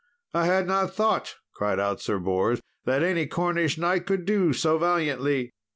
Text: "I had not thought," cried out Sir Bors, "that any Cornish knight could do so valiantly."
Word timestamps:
"I 0.33 0.45
had 0.47 0.65
not 0.65 0.95
thought," 0.95 1.35
cried 1.53 1.79
out 1.79 2.01
Sir 2.01 2.17
Bors, 2.17 2.59
"that 2.85 3.03
any 3.03 3.27
Cornish 3.27 3.77
knight 3.77 4.07
could 4.07 4.25
do 4.25 4.51
so 4.51 4.79
valiantly." 4.79 5.53